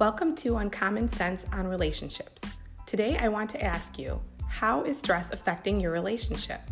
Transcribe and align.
Welcome 0.00 0.34
to 0.36 0.56
Uncommon 0.56 1.10
Sense 1.10 1.44
on 1.52 1.66
Relationships. 1.66 2.40
Today 2.86 3.18
I 3.18 3.28
want 3.28 3.50
to 3.50 3.62
ask 3.62 3.98
you 3.98 4.18
how 4.48 4.82
is 4.84 4.98
stress 4.98 5.30
affecting 5.30 5.78
your 5.78 5.92
relationship? 5.92 6.62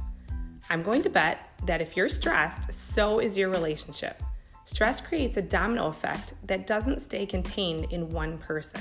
I'm 0.70 0.82
going 0.82 1.02
to 1.02 1.10
bet 1.10 1.38
that 1.66 1.82
if 1.82 1.94
you're 1.94 2.08
stressed, 2.08 2.72
so 2.72 3.18
is 3.18 3.36
your 3.36 3.50
relationship. 3.50 4.22
Stress 4.64 5.02
creates 5.02 5.36
a 5.36 5.42
domino 5.42 5.88
effect 5.88 6.32
that 6.46 6.66
doesn't 6.66 7.02
stay 7.02 7.26
contained 7.26 7.92
in 7.92 8.08
one 8.08 8.38
person. 8.38 8.80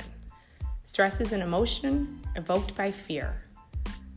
Stress 0.85 1.19
is 1.19 1.33
an 1.33 1.41
emotion 1.41 2.21
evoked 2.37 2.73
by 2.77 2.89
fear. 2.89 3.43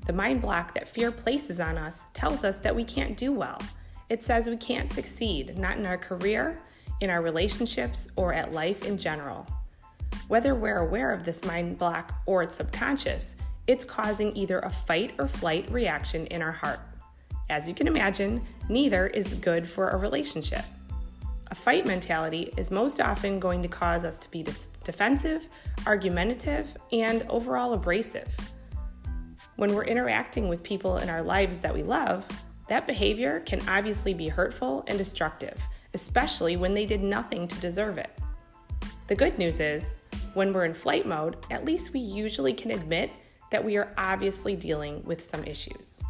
The 0.06 0.12
mind 0.12 0.42
block 0.42 0.74
that 0.74 0.88
fear 0.88 1.10
places 1.10 1.58
on 1.58 1.76
us 1.76 2.06
tells 2.12 2.44
us 2.44 2.60
that 2.60 2.76
we 2.76 2.84
can't 2.84 3.16
do 3.16 3.32
well. 3.32 3.60
It 4.08 4.22
says 4.22 4.48
we 4.48 4.56
can't 4.56 4.88
succeed, 4.88 5.58
not 5.58 5.76
in 5.76 5.86
our 5.86 5.98
career, 5.98 6.62
in 7.00 7.10
our 7.10 7.20
relationships, 7.20 8.06
or 8.14 8.32
at 8.32 8.52
life 8.52 8.84
in 8.84 8.96
general. 8.96 9.44
Whether 10.30 10.54
we're 10.54 10.78
aware 10.78 11.10
of 11.12 11.24
this 11.24 11.44
mind 11.44 11.76
block 11.76 12.14
or 12.24 12.44
it's 12.44 12.54
subconscious, 12.54 13.34
it's 13.66 13.84
causing 13.84 14.36
either 14.36 14.60
a 14.60 14.70
fight 14.70 15.12
or 15.18 15.26
flight 15.26 15.68
reaction 15.72 16.28
in 16.28 16.40
our 16.40 16.52
heart. 16.52 16.78
As 17.48 17.68
you 17.68 17.74
can 17.74 17.88
imagine, 17.88 18.40
neither 18.68 19.08
is 19.08 19.34
good 19.34 19.68
for 19.68 19.90
a 19.90 19.96
relationship. 19.96 20.64
A 21.48 21.54
fight 21.56 21.84
mentality 21.84 22.54
is 22.56 22.70
most 22.70 23.00
often 23.00 23.40
going 23.40 23.60
to 23.62 23.66
cause 23.66 24.04
us 24.04 24.20
to 24.20 24.30
be 24.30 24.46
defensive, 24.84 25.48
argumentative, 25.84 26.76
and 26.92 27.24
overall 27.28 27.72
abrasive. 27.72 28.32
When 29.56 29.74
we're 29.74 29.82
interacting 29.82 30.46
with 30.46 30.62
people 30.62 30.98
in 30.98 31.10
our 31.10 31.22
lives 31.22 31.58
that 31.58 31.74
we 31.74 31.82
love, 31.82 32.24
that 32.68 32.86
behavior 32.86 33.40
can 33.40 33.68
obviously 33.68 34.14
be 34.14 34.28
hurtful 34.28 34.84
and 34.86 34.96
destructive, 34.96 35.60
especially 35.94 36.56
when 36.56 36.72
they 36.72 36.86
did 36.86 37.02
nothing 37.02 37.48
to 37.48 37.56
deserve 37.56 37.98
it. 37.98 38.16
The 39.08 39.16
good 39.16 39.36
news 39.38 39.58
is, 39.58 39.96
when 40.34 40.52
we're 40.52 40.64
in 40.64 40.74
flight 40.74 41.06
mode, 41.06 41.36
at 41.50 41.64
least 41.64 41.92
we 41.92 42.00
usually 42.00 42.52
can 42.52 42.70
admit 42.70 43.10
that 43.50 43.64
we 43.64 43.76
are 43.76 43.92
obviously 43.98 44.54
dealing 44.54 45.02
with 45.04 45.20
some 45.20 45.44
issues. 45.44 46.02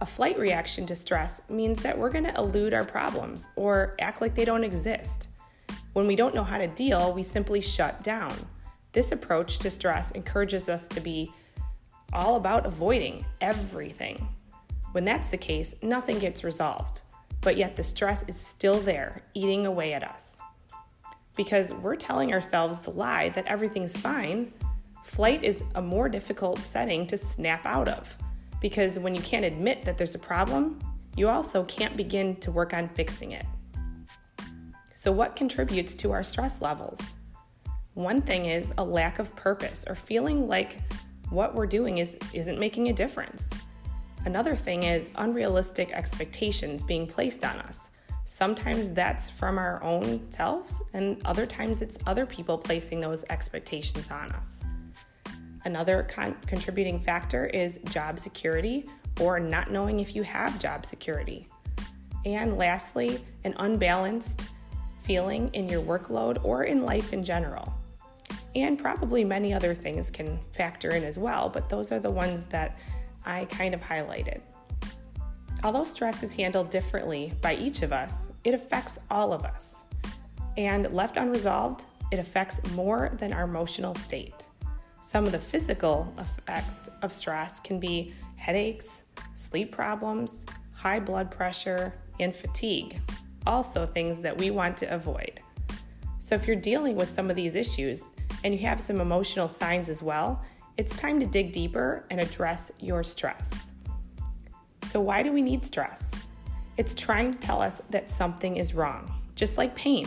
A 0.00 0.06
flight 0.06 0.38
reaction 0.38 0.84
to 0.86 0.96
stress 0.96 1.48
means 1.48 1.80
that 1.82 1.96
we're 1.96 2.10
going 2.10 2.24
to 2.24 2.34
elude 2.34 2.74
our 2.74 2.84
problems 2.84 3.46
or 3.54 3.94
act 4.00 4.20
like 4.20 4.34
they 4.34 4.44
don't 4.44 4.64
exist. 4.64 5.28
When 5.92 6.08
we 6.08 6.16
don't 6.16 6.34
know 6.34 6.42
how 6.42 6.58
to 6.58 6.66
deal, 6.66 7.12
we 7.12 7.22
simply 7.22 7.60
shut 7.60 8.02
down. 8.02 8.34
This 8.90 9.12
approach 9.12 9.58
to 9.60 9.70
stress 9.70 10.10
encourages 10.10 10.68
us 10.68 10.88
to 10.88 11.00
be 11.00 11.32
all 12.12 12.36
about 12.36 12.66
avoiding 12.66 13.24
everything. 13.40 14.26
When 14.90 15.04
that's 15.04 15.28
the 15.28 15.36
case, 15.36 15.74
nothing 15.82 16.18
gets 16.18 16.44
resolved, 16.44 17.02
but 17.40 17.56
yet 17.56 17.76
the 17.76 17.82
stress 17.82 18.24
is 18.28 18.38
still 18.38 18.80
there, 18.80 19.22
eating 19.34 19.66
away 19.66 19.92
at 19.92 20.02
us. 20.02 20.40
Because 21.36 21.72
we're 21.72 21.96
telling 21.96 22.32
ourselves 22.32 22.80
the 22.80 22.90
lie 22.90 23.30
that 23.30 23.46
everything's 23.46 23.96
fine, 23.96 24.52
flight 25.04 25.42
is 25.42 25.64
a 25.74 25.82
more 25.82 26.08
difficult 26.08 26.58
setting 26.58 27.06
to 27.06 27.16
snap 27.16 27.64
out 27.64 27.88
of. 27.88 28.16
Because 28.60 28.98
when 28.98 29.14
you 29.14 29.22
can't 29.22 29.44
admit 29.44 29.84
that 29.84 29.98
there's 29.98 30.14
a 30.14 30.18
problem, 30.18 30.78
you 31.16 31.28
also 31.28 31.64
can't 31.64 31.96
begin 31.96 32.36
to 32.36 32.50
work 32.50 32.74
on 32.74 32.88
fixing 32.88 33.32
it. 33.32 33.46
So, 34.92 35.10
what 35.10 35.34
contributes 35.34 35.94
to 35.96 36.12
our 36.12 36.22
stress 36.22 36.62
levels? 36.62 37.16
One 37.94 38.22
thing 38.22 38.46
is 38.46 38.72
a 38.78 38.84
lack 38.84 39.18
of 39.18 39.34
purpose 39.36 39.84
or 39.88 39.94
feeling 39.94 40.48
like 40.48 40.78
what 41.28 41.54
we're 41.54 41.66
doing 41.66 41.98
is, 41.98 42.16
isn't 42.32 42.58
making 42.58 42.88
a 42.88 42.92
difference. 42.92 43.50
Another 44.24 44.54
thing 44.54 44.84
is 44.84 45.10
unrealistic 45.16 45.92
expectations 45.92 46.82
being 46.82 47.06
placed 47.06 47.44
on 47.44 47.58
us. 47.60 47.90
Sometimes 48.24 48.92
that's 48.92 49.28
from 49.28 49.58
our 49.58 49.82
own 49.82 50.30
selves, 50.30 50.82
and 50.92 51.20
other 51.24 51.46
times 51.46 51.82
it's 51.82 51.98
other 52.06 52.24
people 52.24 52.56
placing 52.56 53.00
those 53.00 53.24
expectations 53.30 54.10
on 54.10 54.30
us. 54.32 54.64
Another 55.64 56.02
con- 56.04 56.36
contributing 56.46 57.00
factor 57.00 57.46
is 57.46 57.78
job 57.90 58.18
security 58.18 58.88
or 59.20 59.38
not 59.38 59.70
knowing 59.70 60.00
if 60.00 60.16
you 60.16 60.22
have 60.22 60.58
job 60.58 60.86
security. 60.86 61.46
And 62.24 62.56
lastly, 62.56 63.24
an 63.44 63.54
unbalanced 63.58 64.48
feeling 65.00 65.50
in 65.52 65.68
your 65.68 65.82
workload 65.82 66.44
or 66.44 66.64
in 66.64 66.84
life 66.84 67.12
in 67.12 67.24
general 67.24 67.74
and 68.54 68.78
probably 68.78 69.24
many 69.24 69.54
other 69.54 69.74
things 69.74 70.10
can 70.10 70.38
factor 70.52 70.90
in 70.90 71.04
as 71.04 71.18
well, 71.18 71.48
but 71.48 71.68
those 71.68 71.90
are 71.90 72.00
the 72.00 72.10
ones 72.10 72.46
that 72.46 72.78
I 73.24 73.46
kind 73.46 73.74
of 73.74 73.80
highlighted. 73.80 74.40
Although 75.64 75.84
stress 75.84 76.22
is 76.22 76.32
handled 76.32 76.70
differently 76.70 77.32
by 77.40 77.54
each 77.54 77.82
of 77.82 77.92
us, 77.92 78.32
it 78.42 78.52
affects 78.52 78.98
all 79.10 79.32
of 79.32 79.44
us. 79.44 79.84
And 80.56 80.92
left 80.92 81.16
unresolved, 81.16 81.84
it 82.10 82.18
affects 82.18 82.60
more 82.72 83.10
than 83.18 83.32
our 83.32 83.44
emotional 83.44 83.94
state. 83.94 84.48
Some 85.00 85.24
of 85.24 85.32
the 85.32 85.38
physical 85.38 86.12
effects 86.18 86.88
of 87.02 87.12
stress 87.12 87.60
can 87.60 87.78
be 87.78 88.12
headaches, 88.36 89.04
sleep 89.34 89.72
problems, 89.72 90.46
high 90.74 91.00
blood 91.00 91.30
pressure, 91.30 91.94
and 92.18 92.34
fatigue, 92.34 93.00
also 93.46 93.86
things 93.86 94.20
that 94.20 94.36
we 94.36 94.50
want 94.50 94.76
to 94.78 94.94
avoid. 94.94 95.40
So, 96.18 96.34
if 96.34 96.46
you're 96.46 96.56
dealing 96.56 96.96
with 96.96 97.08
some 97.08 97.30
of 97.30 97.36
these 97.36 97.56
issues, 97.56 98.08
and 98.44 98.52
you 98.54 98.60
have 98.60 98.80
some 98.80 99.00
emotional 99.00 99.48
signs 99.48 99.88
as 99.88 100.02
well, 100.02 100.42
it's 100.76 100.94
time 100.94 101.20
to 101.20 101.26
dig 101.26 101.52
deeper 101.52 102.04
and 102.10 102.20
address 102.20 102.72
your 102.80 103.04
stress. 103.04 103.74
So, 104.92 105.00
why 105.00 105.22
do 105.22 105.32
we 105.32 105.40
need 105.40 105.64
stress? 105.64 106.14
It's 106.76 106.94
trying 106.94 107.32
to 107.32 107.38
tell 107.38 107.62
us 107.62 107.80
that 107.88 108.10
something 108.10 108.58
is 108.58 108.74
wrong, 108.74 109.10
just 109.34 109.56
like 109.56 109.74
pain. 109.74 110.06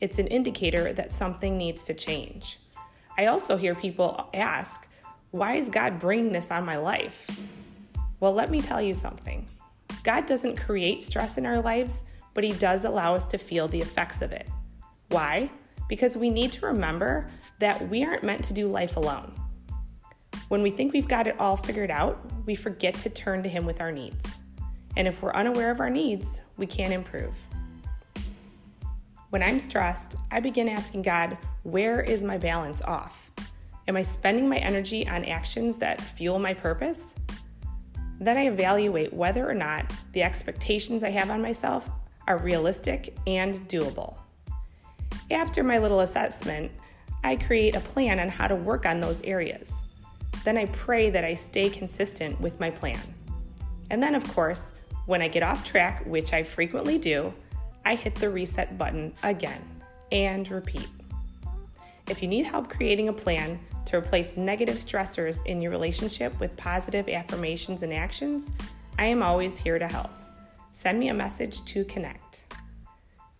It's 0.00 0.18
an 0.18 0.26
indicator 0.26 0.92
that 0.92 1.12
something 1.12 1.56
needs 1.56 1.84
to 1.84 1.94
change. 1.94 2.58
I 3.16 3.26
also 3.26 3.56
hear 3.56 3.76
people 3.76 4.28
ask, 4.34 4.88
why 5.30 5.54
is 5.54 5.70
God 5.70 6.00
bringing 6.00 6.32
this 6.32 6.50
on 6.50 6.64
my 6.64 6.74
life? 6.74 7.30
Well, 8.18 8.32
let 8.32 8.50
me 8.50 8.60
tell 8.60 8.82
you 8.82 8.92
something. 8.92 9.46
God 10.02 10.26
doesn't 10.26 10.56
create 10.56 11.04
stress 11.04 11.38
in 11.38 11.46
our 11.46 11.60
lives, 11.60 12.02
but 12.34 12.42
He 12.42 12.54
does 12.54 12.84
allow 12.84 13.14
us 13.14 13.26
to 13.26 13.38
feel 13.38 13.68
the 13.68 13.82
effects 13.82 14.20
of 14.20 14.32
it. 14.32 14.48
Why? 15.10 15.48
because 15.88 16.16
we 16.16 16.30
need 16.30 16.52
to 16.52 16.66
remember 16.66 17.30
that 17.58 17.88
we 17.88 18.04
aren't 18.04 18.24
meant 18.24 18.44
to 18.44 18.54
do 18.54 18.68
life 18.68 18.96
alone. 18.96 19.32
When 20.48 20.62
we 20.62 20.70
think 20.70 20.92
we've 20.92 21.08
got 21.08 21.26
it 21.26 21.38
all 21.40 21.56
figured 21.56 21.90
out, 21.90 22.20
we 22.44 22.54
forget 22.54 22.98
to 23.00 23.10
turn 23.10 23.42
to 23.42 23.48
Him 23.48 23.64
with 23.64 23.80
our 23.80 23.90
needs. 23.90 24.38
And 24.96 25.08
if 25.08 25.22
we're 25.22 25.32
unaware 25.32 25.70
of 25.70 25.80
our 25.80 25.90
needs, 25.90 26.40
we 26.56 26.66
can't 26.66 26.92
improve. 26.92 27.36
When 29.30 29.42
I'm 29.42 29.58
stressed, 29.58 30.16
I 30.30 30.40
begin 30.40 30.68
asking 30.68 31.02
God, 31.02 31.36
where 31.64 32.00
is 32.00 32.22
my 32.22 32.38
balance 32.38 32.82
off? 32.82 33.32
Am 33.88 33.96
I 33.96 34.02
spending 34.02 34.48
my 34.48 34.58
energy 34.58 35.08
on 35.08 35.24
actions 35.24 35.78
that 35.78 36.00
fuel 36.00 36.38
my 36.38 36.54
purpose? 36.54 37.14
Then 38.20 38.36
I 38.36 38.46
evaluate 38.46 39.12
whether 39.12 39.48
or 39.48 39.54
not 39.54 39.92
the 40.12 40.22
expectations 40.22 41.02
I 41.02 41.10
have 41.10 41.30
on 41.30 41.42
myself 41.42 41.90
are 42.28 42.38
realistic 42.38 43.16
and 43.26 43.54
doable. 43.68 44.16
After 45.30 45.64
my 45.64 45.78
little 45.78 46.00
assessment, 46.00 46.70
I 47.24 47.36
create 47.36 47.74
a 47.74 47.80
plan 47.80 48.20
on 48.20 48.28
how 48.28 48.46
to 48.46 48.54
work 48.54 48.86
on 48.86 49.00
those 49.00 49.22
areas. 49.22 49.82
Then 50.44 50.56
I 50.56 50.66
pray 50.66 51.10
that 51.10 51.24
I 51.24 51.34
stay 51.34 51.70
consistent 51.70 52.40
with 52.40 52.60
my 52.60 52.70
plan. 52.70 53.00
And 53.90 54.02
then, 54.02 54.14
of 54.14 54.26
course, 54.34 54.72
when 55.06 55.22
I 55.22 55.28
get 55.28 55.42
off 55.42 55.64
track, 55.64 56.04
which 56.06 56.32
I 56.32 56.42
frequently 56.42 56.98
do, 56.98 57.32
I 57.84 57.94
hit 57.94 58.14
the 58.14 58.30
reset 58.30 58.78
button 58.78 59.12
again 59.22 59.60
and 60.12 60.50
repeat. 60.50 60.88
If 62.08 62.22
you 62.22 62.28
need 62.28 62.46
help 62.46 62.68
creating 62.68 63.08
a 63.08 63.12
plan 63.12 63.58
to 63.86 63.96
replace 63.96 64.36
negative 64.36 64.76
stressors 64.76 65.44
in 65.46 65.60
your 65.60 65.70
relationship 65.70 66.38
with 66.40 66.56
positive 66.56 67.08
affirmations 67.08 67.82
and 67.82 67.92
actions, 67.92 68.52
I 68.98 69.06
am 69.06 69.22
always 69.22 69.58
here 69.58 69.78
to 69.78 69.86
help. 69.86 70.10
Send 70.72 70.98
me 70.98 71.08
a 71.08 71.14
message 71.14 71.64
to 71.66 71.84
connect. 71.84 72.44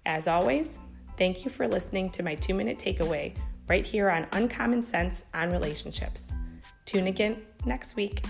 As 0.06 0.28
always, 0.28 0.80
Thank 1.16 1.44
you 1.44 1.50
for 1.50 1.68
listening 1.68 2.10
to 2.10 2.24
my 2.24 2.34
two 2.34 2.54
minute 2.54 2.78
takeaway 2.78 3.34
right 3.68 3.86
here 3.86 4.10
on 4.10 4.26
Uncommon 4.32 4.82
Sense 4.82 5.24
on 5.32 5.52
Relationships. 5.52 6.32
Tune 6.84 7.06
again 7.06 7.42
next 7.64 7.96
week. 7.96 8.22